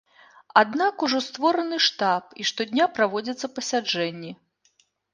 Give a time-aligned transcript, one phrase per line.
[0.61, 4.31] Аднак ужо створаны штаб і штодня праводзяцца пасяджэнні.